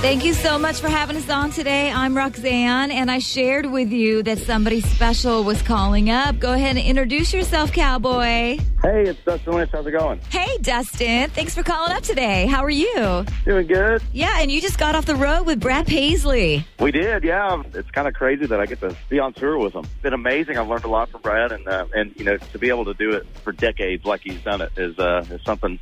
Thank 0.00 0.24
you 0.24 0.32
so 0.32 0.60
much 0.60 0.80
for 0.80 0.88
having 0.88 1.16
us 1.16 1.28
on 1.28 1.50
today. 1.50 1.90
I'm 1.90 2.16
Roxanne, 2.16 2.92
and 2.92 3.10
I 3.10 3.18
shared 3.18 3.66
with 3.66 3.90
you 3.90 4.22
that 4.22 4.38
somebody 4.38 4.80
special 4.80 5.42
was 5.42 5.60
calling 5.60 6.08
up. 6.08 6.38
Go 6.38 6.52
ahead 6.52 6.76
and 6.76 6.86
introduce 6.86 7.34
yourself, 7.34 7.72
cowboy. 7.72 8.58
Hey, 8.80 9.08
it's 9.08 9.18
Dustin 9.24 9.54
Lynch. 9.54 9.70
How's 9.72 9.88
it 9.88 9.90
going? 9.90 10.20
Hey, 10.30 10.56
Dustin. 10.58 11.30
Thanks 11.30 11.52
for 11.52 11.64
calling 11.64 11.90
up 11.90 12.04
today. 12.04 12.46
How 12.46 12.62
are 12.62 12.70
you? 12.70 13.24
Doing 13.44 13.66
good. 13.66 14.00
Yeah, 14.12 14.38
and 14.38 14.52
you 14.52 14.60
just 14.60 14.78
got 14.78 14.94
off 14.94 15.04
the 15.04 15.16
road 15.16 15.46
with 15.46 15.58
Brad 15.58 15.88
Paisley. 15.88 16.64
We 16.78 16.92
did, 16.92 17.24
yeah. 17.24 17.60
It's 17.74 17.90
kind 17.90 18.06
of 18.06 18.14
crazy 18.14 18.46
that 18.46 18.60
I 18.60 18.66
get 18.66 18.78
to 18.80 18.96
be 19.08 19.18
on 19.18 19.32
tour 19.32 19.58
with 19.58 19.74
him. 19.74 19.84
It's 19.84 20.02
been 20.02 20.14
amazing. 20.14 20.58
I've 20.58 20.68
learned 20.68 20.84
a 20.84 20.88
lot 20.88 21.08
from 21.10 21.22
Brad, 21.22 21.50
and 21.50 21.66
uh, 21.66 21.86
and 21.92 22.14
you 22.16 22.24
know 22.24 22.36
to 22.36 22.58
be 22.58 22.68
able 22.68 22.84
to 22.84 22.94
do 22.94 23.10
it 23.16 23.26
for 23.42 23.50
decades 23.50 24.04
like 24.04 24.20
he's 24.20 24.40
done 24.42 24.60
it 24.60 24.70
is 24.76 24.96
uh, 25.00 25.24
is 25.28 25.42
something 25.44 25.80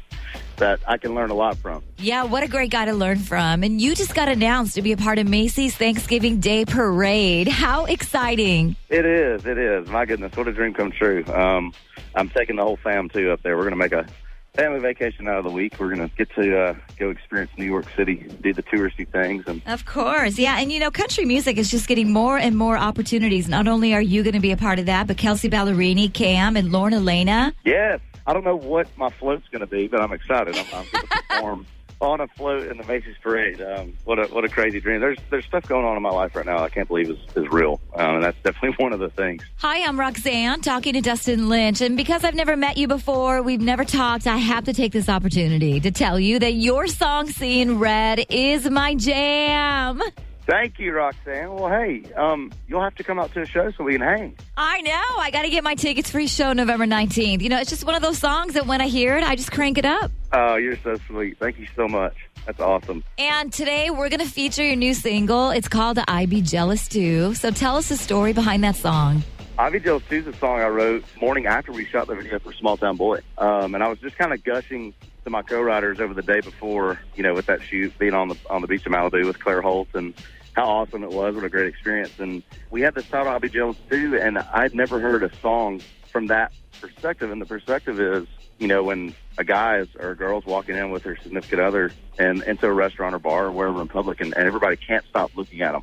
that 0.57 0.80
I 0.86 0.96
can 0.98 1.14
learn 1.14 1.30
a 1.30 1.34
lot 1.34 1.57
from. 1.57 1.82
Yeah, 1.98 2.25
what 2.25 2.43
a 2.43 2.48
great 2.48 2.70
guy 2.70 2.84
to 2.86 2.93
learn 2.93 3.18
from. 3.18 3.62
And 3.62 3.80
you 3.80 3.95
just 3.95 4.14
got 4.14 4.29
announced 4.29 4.75
to 4.75 4.82
be 4.82 4.93
a 4.93 4.96
part 4.96 5.18
of 5.18 5.29
Macy's 5.29 5.75
Thanksgiving 5.76 6.40
Day 6.40 6.64
Parade. 6.64 7.49
How 7.49 7.85
exciting! 7.86 8.77
It 8.89 9.04
is. 9.04 9.46
It 9.46 9.58
is. 9.58 9.89
My 9.89 10.04
goodness, 10.04 10.36
what 10.36 10.49
a 10.49 10.53
dream 10.53 10.75
come 10.75 10.93
true. 10.93 11.25
Um, 11.27 11.72
I'm 12.14 12.29
taking 12.30 12.57
the 12.57 12.63
whole 12.63 12.77
fam 12.77 13.08
too 13.08 13.30
up 13.30 13.43
there. 13.43 13.57
We're 13.57 13.68
going 13.68 13.72
to 13.72 13.77
make 13.77 13.93
a 13.93 14.07
family 14.56 14.80
vacation 14.80 15.28
out 15.28 15.38
of 15.38 15.44
the 15.44 15.50
week. 15.50 15.78
We're 15.78 15.94
going 15.94 16.08
to 16.08 16.16
get 16.16 16.30
to 16.34 16.58
uh, 16.58 16.74
go 16.98 17.10
experience 17.10 17.50
New 17.56 17.66
York 17.66 17.86
City, 17.94 18.26
do 18.40 18.52
the 18.52 18.62
touristy 18.62 19.06
things, 19.06 19.44
and 19.46 19.62
Of 19.66 19.84
course. 19.84 20.38
Yeah. 20.38 20.58
And 20.58 20.72
you 20.72 20.80
know, 20.80 20.90
country 20.90 21.24
music 21.24 21.58
is 21.58 21.70
just 21.70 21.86
getting 21.86 22.12
more 22.12 22.38
and 22.38 22.56
more 22.56 22.76
opportunities. 22.76 23.48
Not 23.48 23.68
only 23.68 23.94
are 23.94 24.02
you 24.02 24.22
going 24.22 24.34
to 24.34 24.40
be 24.40 24.52
a 24.52 24.56
part 24.56 24.79
of 24.79 24.86
that, 24.86 25.06
but 25.06 25.16
Kelsea 25.18 25.48
Ballerini, 25.50 26.12
Cam, 26.12 26.56
and 26.56 26.72
Lauren 26.72 26.94
Alaina. 26.94 27.54
yes, 27.64 28.00
I 28.26 28.32
don't 28.32 28.44
know 28.44 28.56
what 28.56 28.88
my 28.96 29.10
float's 29.10 29.46
going 29.48 29.60
to 29.60 29.66
be, 29.66 29.86
but 29.86 30.00
I'm 30.00 30.12
excited. 30.12 30.57
I'm, 30.57 30.66
I'm 30.72 30.86
going 30.90 31.07
to 31.07 31.22
perform. 31.29 31.66
On 32.00 32.20
a 32.20 32.28
float 32.28 32.67
in 32.69 32.77
the 32.77 32.84
Macy's 32.84 33.17
parade, 33.23 33.62
um, 33.62 33.95
what 34.05 34.19
a 34.19 34.27
what 34.27 34.45
a 34.45 34.48
crazy 34.48 34.81
dream! 34.81 35.00
There's 35.00 35.19
there's 35.31 35.47
stuff 35.47 35.67
going 35.67 35.86
on 35.86 35.97
in 35.97 36.03
my 36.03 36.11
life 36.11 36.36
right 36.36 36.44
now 36.44 36.62
I 36.62 36.69
can't 36.69 36.86
believe 36.86 37.08
is, 37.08 37.19
is 37.34 37.48
real, 37.50 37.80
um, 37.94 38.16
and 38.16 38.25
that's 38.25 38.36
definitely 38.42 38.77
one 38.84 38.92
of 38.92 39.00
the 39.00 39.08
things. 39.08 39.42
Hi, 39.56 39.83
I'm 39.83 39.98
Roxanne 39.98 40.61
talking 40.61 40.92
to 40.92 41.00
Dustin 41.00 41.48
Lynch. 41.48 41.80
And 41.80 41.97
because 41.97 42.25
I've 42.25 42.34
never 42.34 42.56
met 42.56 42.77
you 42.77 42.86
before, 42.86 43.42
we've 43.42 43.61
never 43.61 43.84
talked, 43.84 44.27
I 44.27 44.36
have 44.36 44.64
to 44.64 44.75
take 44.75 44.92
this 44.92 45.08
opportunity 45.08 45.80
to 45.80 45.91
tell 45.91 46.20
you 46.20 46.38
that 46.38 46.53
your 46.53 46.86
song, 46.86 47.28
Seeing 47.28 47.78
Red, 47.78 48.27
is 48.28 48.69
my 48.69 48.94
jam. 48.94 50.03
Thank 50.47 50.78
you, 50.78 50.92
Roxanne. 50.92 51.52
Well, 51.52 51.69
hey, 51.69 52.05
um, 52.14 52.52
you'll 52.69 52.83
have 52.83 52.94
to 52.97 53.05
come 53.05 53.19
out 53.19 53.33
to 53.34 53.42
a 53.42 53.47
show 53.47 53.72
so 53.72 53.83
we 53.83 53.94
can 53.94 54.02
hang. 54.02 54.39
I 54.56 54.80
know. 54.80 55.03
I 55.19 55.30
got 55.33 55.42
to 55.42 55.50
get 55.50 55.64
my 55.64 55.75
tickets 55.75 56.08
for 56.08 56.20
your 56.20 56.28
show 56.28 56.53
November 56.53 56.86
19th. 56.86 57.42
You 57.42 57.48
know, 57.48 57.58
it's 57.58 57.69
just 57.69 57.84
one 57.84 57.97
of 57.97 58.03
those 58.03 58.19
songs 58.19 58.55
that 58.55 58.64
when 58.64 58.80
I 58.80 58.86
hear 58.86 59.16
it, 59.16 59.25
I 59.25 59.34
just 59.34 59.50
crank 59.50 59.77
it 59.77 59.84
up. 59.84 60.12
Oh, 60.33 60.55
you're 60.55 60.77
so 60.77 60.97
sweet. 61.08 61.38
Thank 61.38 61.58
you 61.58 61.66
so 61.75 61.88
much. 61.88 62.14
That's 62.47 62.61
awesome. 62.61 63.03
And 63.19 63.53
today 63.53 63.91
we're 63.91 64.08
going 64.08 64.20
to 64.20 64.30
feature 64.30 64.64
your 64.64 64.77
new 64.77 64.94
single. 64.94 65.50
It's 65.50 65.69
called 65.69 65.98
I 66.06 66.27
Be 66.27 66.42
Jealous 66.42 66.86
Too. 66.86 67.34
So 67.34 67.50
tell 67.50 67.77
us 67.77 67.88
the 67.88 67.97
story 67.97 68.33
behind 68.33 68.62
that 68.62 68.77
song. 68.77 69.25
I 69.58 69.70
Be 69.70 69.81
Jealous 69.81 70.05
Too 70.08 70.19
is 70.19 70.27
a 70.28 70.33
song 70.34 70.60
I 70.60 70.69
wrote 70.69 71.05
morning 71.20 71.47
after 71.47 71.72
we 71.72 71.86
shot 71.86 72.06
the 72.06 72.14
video 72.14 72.38
for 72.38 72.53
Small 72.53 72.77
Town 72.77 72.97
Boy. 72.97 73.20
Um, 73.36 73.75
and 73.75 73.83
I 73.83 73.88
was 73.88 73.98
just 73.98 74.16
kind 74.16 74.33
of 74.33 74.44
gushing 74.44 74.94
to 75.27 75.30
my 75.30 75.42
co-writers 75.42 75.98
over 76.00 76.14
the 76.14 76.22
day 76.22 76.41
before, 76.41 77.00
you 77.16 77.22
know, 77.24 77.34
with 77.34 77.46
that 77.46 77.60
shoot, 77.60 77.92
being 77.98 78.14
on 78.14 78.28
the 78.28 78.36
on 78.48 78.62
the 78.62 78.69
beach 78.69 78.86
of 78.86 78.92
Malibu 78.92 79.27
with 79.27 79.41
Claire 79.41 79.60
Holt 79.60 79.88
and 79.92 80.14
how 80.55 80.64
awesome 80.64 81.02
it 81.02 81.10
was. 81.10 81.34
What 81.34 81.44
a 81.44 81.48
great 81.48 81.66
experience. 81.66 82.12
And 82.19 82.44
we 82.70 82.80
had 82.80 82.94
this 82.94 83.06
title, 83.08 83.38
Be 83.41 83.48
Jealous 83.48 83.77
Too, 83.91 84.16
and 84.16 84.38
I'd 84.38 84.74
never 84.74 85.00
heard 85.00 85.24
a 85.24 85.36
song 85.38 85.82
from 86.06 86.28
that 86.28 86.52
perspective. 86.80 87.32
And 87.32 87.42
the 87.42 87.47
perspective 87.47 88.00
is, 88.00 88.28
you 88.58 88.69
know, 88.69 88.84
when 88.84 89.14
a 89.36 89.42
guy 89.42 89.78
is, 89.78 89.88
or 89.98 90.10
a 90.10 90.16
girl's 90.16 90.47
walking 90.47 90.77
in 90.77 90.92
with 90.92 91.02
her 91.02 91.16
significant 91.20 91.60
other 91.60 91.91
and 92.20 92.44
into 92.44 92.66
a 92.66 92.72
restaurant 92.72 93.14
or 93.14 93.19
bar 93.19 93.47
or 93.47 93.52
wherever 93.52 93.82
in 93.82 93.88
public, 93.88 94.20
and, 94.20 94.32
and 94.36 94.47
everybody 94.47 94.77
can't 94.77 95.04
stop 95.06 95.32
looking 95.34 95.60
at 95.60 95.72
them. 95.72 95.82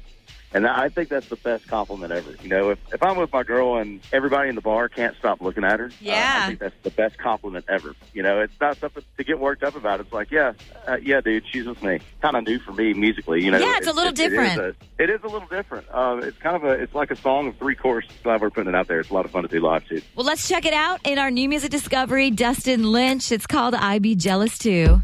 And 0.55 0.67
I 0.67 0.89
think 0.89 1.09
that's 1.09 1.27
the 1.29 1.35
best 1.35 1.67
compliment 1.67 2.11
ever. 2.11 2.35
You 2.43 2.49
know, 2.49 2.69
if, 2.69 2.79
if 2.93 3.01
I'm 3.01 3.17
with 3.17 3.33
my 3.33 3.41
girl 3.41 3.77
and 3.77 3.99
everybody 4.13 4.49
in 4.49 4.55
the 4.55 4.61
bar 4.61 4.87
can't 4.87 5.15
stop 5.17 5.41
looking 5.41 5.63
at 5.63 5.79
her, 5.79 5.87
uh, 5.87 5.89
Yeah. 5.99 6.41
I 6.43 6.47
think 6.47 6.59
that's 6.59 6.75
the 6.83 6.91
best 6.91 7.17
compliment 7.17 7.65
ever. 7.67 7.95
You 8.13 8.21
know, 8.21 8.39
it's 8.39 8.53
not 8.61 8.77
something 8.77 9.03
to 9.17 9.23
get 9.23 9.39
worked 9.39 9.63
up 9.63 9.75
about. 9.75 9.99
It's 9.99 10.13
like, 10.13 10.29
yeah, 10.29 10.53
uh, 10.87 10.97
yeah, 11.01 11.21
dude, 11.21 11.43
she's 11.51 11.65
with 11.65 11.81
me. 11.81 11.99
Kind 12.21 12.35
of 12.35 12.45
new 12.45 12.59
for 12.59 12.71
me 12.71 12.93
musically. 12.93 13.43
You 13.43 13.49
know, 13.49 13.57
Yeah, 13.57 13.77
it's 13.77 13.87
a 13.87 13.91
little 13.93 14.11
it- 14.13 14.19
it 14.19 14.25
is 14.25 14.29
different. 14.31 14.75
a- 14.99 15.03
It 15.03 15.09
is 15.09 15.21
a 15.23 15.27
little 15.27 15.47
different. 15.47 15.87
Uh, 15.91 16.19
it's 16.21 16.37
kind 16.37 16.55
of 16.55 16.63
a, 16.65 16.69
it's 16.73 16.93
like 16.93 17.09
a 17.09 17.15
song 17.15 17.47
of 17.47 17.57
three 17.57 17.75
chords. 17.75 18.07
Glad 18.23 18.39
we're 18.41 18.51
putting 18.51 18.69
it 18.69 18.75
out 18.75 18.87
there. 18.87 18.99
It's 18.99 19.09
a 19.09 19.13
lot 19.13 19.25
of 19.25 19.31
fun 19.31 19.41
to 19.41 19.49
do 19.49 19.59
live 19.59 19.87
too. 19.87 20.01
Well, 20.15 20.25
let's 20.25 20.47
check 20.47 20.65
it 20.65 20.73
out 20.73 20.99
in 21.03 21.17
our 21.17 21.31
new 21.31 21.49
music 21.49 21.71
discovery, 21.71 22.29
Dustin 22.29 22.91
Lynch. 22.91 23.31
It's 23.31 23.47
called 23.47 23.73
I 23.73 23.97
Be 23.97 24.15
Jealous 24.15 24.59
Too. 24.59 25.01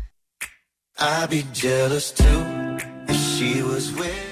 I'd 0.99 1.29
be 1.31 1.43
jealous 1.53 2.11
too 2.11 2.77
if 3.07 3.15
she 3.15 3.63
was 3.63 3.91
with. 3.93 4.28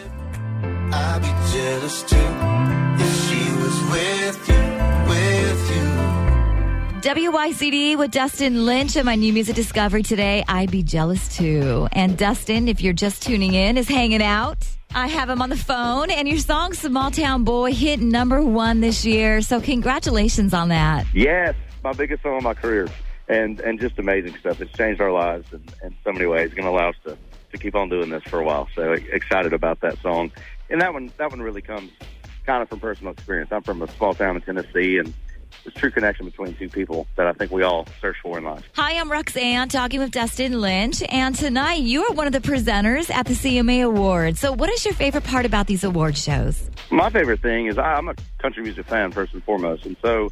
I'd 0.89 1.21
be 1.21 1.27
jealous 1.57 2.03
too 2.03 2.15
if 2.99 3.13
she 3.27 3.41
was 3.61 3.77
with 3.91 4.49
you, 4.49 4.55
with 5.09 5.71
you. 5.75 7.31
WYCD 7.31 7.97
with 7.97 8.11
Dustin 8.11 8.65
Lynch 8.65 8.95
and 8.95 9.05
my 9.05 9.15
new 9.15 9.33
music 9.33 9.55
discovery 9.55 10.03
today, 10.03 10.43
I'd 10.47 10.71
Be 10.71 10.83
Jealous 10.83 11.35
Too. 11.35 11.87
And 11.91 12.17
Dustin, 12.17 12.67
if 12.67 12.81
you're 12.81 12.93
just 12.93 13.23
tuning 13.23 13.53
in, 13.53 13.77
is 13.77 13.87
hanging 13.87 14.21
out. 14.21 14.67
I 14.95 15.07
have 15.07 15.29
him 15.29 15.41
on 15.41 15.49
the 15.49 15.57
phone, 15.57 16.09
and 16.09 16.27
your 16.27 16.37
song 16.37 16.73
Small 16.73 17.11
Town 17.11 17.43
Boy 17.43 17.73
hit 17.73 17.99
number 17.99 18.41
one 18.41 18.79
this 18.79 19.05
year. 19.05 19.41
So, 19.41 19.59
congratulations 19.59 20.53
on 20.53 20.69
that. 20.69 21.05
Yes, 21.13 21.55
my 21.83 21.91
biggest 21.91 22.23
song 22.23 22.37
of 22.37 22.43
my 22.43 22.53
career, 22.53 22.87
and 23.27 23.59
and 23.59 23.79
just 23.79 23.99
amazing 23.99 24.37
stuff. 24.39 24.61
It's 24.61 24.71
changed 24.77 25.01
our 25.01 25.11
lives 25.11 25.51
in, 25.51 25.61
in 25.83 25.95
so 26.03 26.13
many 26.13 26.25
ways. 26.25 26.47
It's 26.47 26.53
going 26.55 26.65
to 26.65 26.71
allow 26.71 26.89
us 26.89 26.95
to 27.05 27.17
to 27.51 27.57
keep 27.57 27.75
on 27.75 27.89
doing 27.89 28.09
this 28.09 28.23
for 28.23 28.39
a 28.39 28.43
while. 28.43 28.67
So 28.75 28.93
excited 28.93 29.53
about 29.53 29.81
that 29.81 30.01
song, 30.01 30.31
and 30.69 30.81
that 30.81 30.93
one 30.93 31.11
that 31.17 31.29
one 31.29 31.41
really 31.41 31.61
comes 31.61 31.91
kind 32.45 32.61
of 32.63 32.69
from 32.69 32.79
personal 32.79 33.13
experience. 33.13 33.49
I'm 33.51 33.61
from 33.63 33.81
a 33.81 33.87
small 33.91 34.13
town 34.13 34.35
in 34.35 34.41
Tennessee, 34.41 34.97
and 34.97 35.13
there's 35.63 35.75
true 35.75 35.91
connection 35.91 36.25
between 36.25 36.55
two 36.55 36.69
people 36.69 37.07
that 37.17 37.27
I 37.27 37.33
think 37.33 37.51
we 37.51 37.63
all 37.63 37.87
search 37.99 38.15
for 38.23 38.37
in 38.37 38.45
life. 38.45 38.63
Hi, 38.73 38.97
I'm 38.97 39.11
Roxanne 39.11 39.67
talking 39.69 39.99
with 39.99 40.11
Dustin 40.11 40.61
Lynch. 40.61 41.03
And 41.09 41.35
tonight 41.35 41.81
you 41.81 42.03
are 42.05 42.13
one 42.13 42.27
of 42.27 42.33
the 42.33 42.39
presenters 42.39 43.09
at 43.09 43.25
the 43.25 43.33
CMA 43.33 43.85
Awards. 43.85 44.39
So, 44.39 44.53
what 44.53 44.69
is 44.69 44.85
your 44.85 44.93
favorite 44.93 45.23
part 45.25 45.45
about 45.45 45.67
these 45.67 45.83
award 45.83 46.17
shows? 46.17 46.69
My 46.89 47.09
favorite 47.09 47.41
thing 47.41 47.65
is 47.67 47.77
I- 47.77 47.95
I'm 47.95 48.07
a 48.07 48.15
country 48.39 48.63
music 48.63 48.85
fan 48.87 49.11
first 49.11 49.33
and 49.33 49.43
foremost, 49.43 49.85
and 49.85 49.97
so 50.01 50.31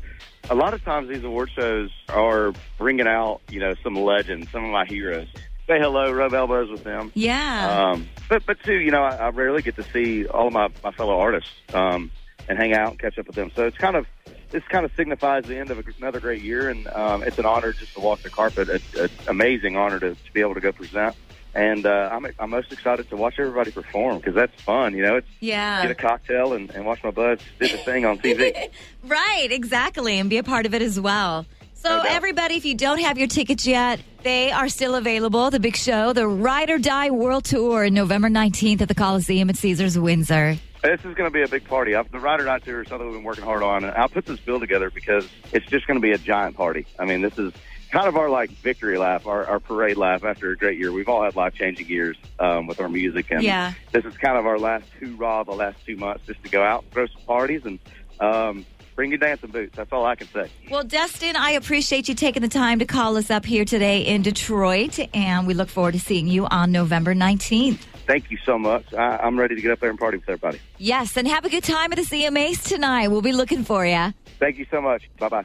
a 0.50 0.56
lot 0.56 0.74
of 0.74 0.84
times 0.86 1.10
these 1.10 1.24
award 1.24 1.50
shows 1.56 1.90
are 2.10 2.54
bringing 2.78 3.08
out 3.08 3.42
you 3.50 3.60
know 3.60 3.74
some 3.84 3.96
legends, 3.96 4.50
some 4.52 4.64
of 4.64 4.72
my 4.72 4.86
heroes. 4.86 5.28
Say 5.68 5.80
hello, 5.80 6.12
rub 6.12 6.34
elbows 6.34 6.70
with 6.70 6.84
them. 6.84 7.12
Yeah. 7.16 7.92
Um, 7.92 8.08
but 8.30 8.46
but 8.46 8.62
too, 8.64 8.76
you 8.76 8.92
know, 8.92 9.02
I, 9.02 9.16
I 9.16 9.30
rarely 9.30 9.64
get 9.64 9.76
to 9.78 9.84
see 9.84 10.28
all 10.28 10.48
of 10.48 10.54
my, 10.54 10.70
my 10.84 10.92
fellow 10.92 11.18
artists 11.18 11.50
um, 11.74 12.12
and 12.48 12.58
hang 12.58 12.74
out 12.74 12.92
and 12.92 13.00
catch 13.00 13.18
up 13.18 13.26
with 13.26 13.36
them. 13.36 13.52
So 13.56 13.66
it's 13.66 13.78
kind 13.78 13.96
of 13.96 14.06
this 14.52 14.64
kind 14.70 14.86
of 14.86 14.92
signifies 14.96 15.46
the 15.46 15.58
end 15.58 15.72
of 15.72 15.84
another 16.00 16.20
great 16.20 16.44
year, 16.44 16.70
and 16.70 16.88
um, 16.88 17.24
it's 17.24 17.40
an 17.40 17.46
honor 17.46 17.74
just 17.74 17.94
to 17.96 18.00
walk 18.00 18.22
the 18.22 18.30
carpet. 18.30 18.70
It's 18.70 18.94
an 18.96 19.10
amazing 19.28 19.76
honor 19.76 20.00
to, 20.00 20.14
to 20.14 20.34
be 20.34 20.42
able 20.42 20.54
to 20.54 20.62
go 20.62 20.72
present. 20.72 21.16
And 21.56 21.86
uh, 21.86 22.10
I'm 22.12 22.28
I'm 22.38 22.50
most 22.50 22.72
excited 22.72 23.10
to 23.10 23.16
watch 23.16 23.36
everybody 23.40 23.72
perform 23.72 24.18
because 24.18 24.36
that's 24.36 24.62
fun. 24.62 24.94
You 24.94 25.04
know, 25.04 25.16
it's 25.16 25.28
yeah. 25.40 25.82
get 25.82 25.92
a 25.92 25.96
cocktail 25.96 26.54
and, 26.54 26.70
and 26.72 26.86
watch 26.86 27.04
my 27.04 27.12
buds 27.12 27.44
do 27.60 27.68
the 27.68 27.78
thing 27.78 28.06
on 28.06 28.20
TV. 28.20 28.70
Right, 29.08 29.52
exactly, 29.52 30.18
and 30.18 30.32
be 30.32 30.40
a 30.40 30.44
part 30.44 30.66
of 30.66 30.74
it 30.74 30.82
as 30.82 31.00
well. 31.00 31.46
So, 31.86 31.98
No 31.98 32.02
everybody, 32.02 32.56
if 32.56 32.66
you 32.66 32.74
don't 32.74 33.00
have 33.02 33.20
your 33.20 33.28
tickets 33.28 33.68
yet, 33.68 34.00
they 34.24 34.52
are 34.52 34.70
still 34.70 34.96
available. 34.96 35.52
The 35.52 35.60
big 35.60 35.76
show, 35.76 36.14
the 36.14 36.28
Ride 36.28 36.72
or 36.72 36.80
Die 36.80 37.12
World 37.12 37.46
Tour, 37.46 37.92
November 37.92 38.28
19th 38.28 38.82
at 38.82 38.88
the 38.88 38.96
Coliseum 38.96 39.52
at 39.52 39.58
Caesars 39.58 39.96
Windsor. 40.00 40.58
This 40.82 41.00
is 41.02 41.14
going 41.14 41.30
to 41.30 41.32
be 41.32 41.44
a 41.44 41.48
big 41.48 41.64
party. 41.66 41.92
The 41.94 42.20
Ride 42.20 42.42
or 42.42 42.46
Die 42.46 42.58
Tour 42.60 42.82
is 42.82 42.88
something 42.88 43.06
we've 43.08 43.18
been 43.18 43.24
working 43.24 43.44
hard 43.44 43.62
on, 43.62 43.84
and 43.84 43.96
I'll 43.96 44.10
put 44.10 44.26
this 44.26 44.40
bill 44.40 44.60
together 44.60 44.90
because 44.90 45.30
it's 45.54 45.68
just 45.68 45.86
going 45.86 45.98
to 45.98 46.02
be 46.02 46.12
a 46.12 46.18
giant 46.18 46.58
party. 46.58 46.88
I 46.98 47.06
mean, 47.06 47.22
this 47.22 47.38
is 47.38 47.54
kind 47.92 48.08
of 48.08 48.18
our 48.18 48.30
like 48.32 48.50
victory 48.50 48.98
lap, 48.98 49.28
our, 49.28 49.46
our 49.46 49.60
parade 49.60 49.98
lap 49.98 50.24
after 50.24 50.50
a 50.50 50.58
great 50.58 50.80
year. 50.80 50.92
We've 50.92 51.08
all 51.08 51.24
had 51.24 51.36
life 51.36 51.54
changing 51.54 51.88
years 51.88 52.18
um, 52.40 52.66
with 52.66 52.82
our 52.82 52.90
music, 52.90 53.28
and 53.30 53.44
Yeah. 53.44 53.74
this 53.92 54.06
is 54.06 54.18
kind 54.18 54.40
of 54.40 54.48
our 54.48 54.58
last 54.58 54.86
hoorah 55.00 55.44
the 55.46 55.52
last 55.54 55.78
two 55.86 55.98
months 55.98 56.26
just 56.26 56.42
to 56.46 56.50
go 56.50 56.64
out, 56.64 56.84
throw 56.90 57.06
some 57.06 57.22
parties, 57.28 57.62
and 57.64 57.78
um, 58.20 58.66
bring 58.96 59.12
your 59.12 59.18
dancing 59.20 59.52
boots. 59.52 59.76
That's 59.76 59.92
all 59.92 60.06
I 60.06 60.16
can 60.16 60.28
say. 60.28 60.50
Well, 60.70 60.84
Dustin, 60.84 61.36
I 61.36 61.52
appreciate 61.52 62.08
you 62.08 62.16
taking 62.16 62.42
the 62.42 62.48
time 62.48 62.80
to 62.80 62.86
call 62.86 63.18
us 63.18 63.30
up 63.30 63.46
here 63.46 63.66
today 63.66 64.02
in 64.02 64.22
Detroit, 64.22 65.00
and 65.14 65.46
we 65.46 65.54
look 65.54 65.70
forward 65.70 65.94
to 65.94 66.00
seeing 66.00 66.28
you 66.28 66.46
on 66.48 66.72
November 66.72 67.14
19th. 67.14 67.80
Thank 68.08 68.30
you 68.30 68.38
so 68.46 68.58
much. 68.58 68.94
I, 68.94 69.18
I'm 69.18 69.38
ready 69.38 69.56
to 69.56 69.62
get 69.62 69.72
up 69.72 69.80
there 69.80 69.90
and 69.90 69.98
party 69.98 70.18
with 70.18 70.30
everybody. 70.30 70.60
Yes, 70.78 71.18
and 71.18 71.28
have 71.28 71.44
a 71.44 71.50
good 71.50 71.64
time 71.64 71.92
at 71.92 71.98
the 71.98 72.04
CMAs 72.04 72.64
tonight. 72.68 73.08
We'll 73.08 73.22
be 73.22 73.34
looking 73.34 73.64
for 73.64 73.86
you. 73.86 74.14
Thank 74.40 74.58
you 74.58 74.66
so 74.70 74.82
much. 74.82 75.04
Bye 75.18 75.30
bye. 75.30 75.44